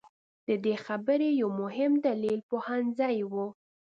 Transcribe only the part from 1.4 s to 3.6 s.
یو مهم دلیل پوهنځي وو.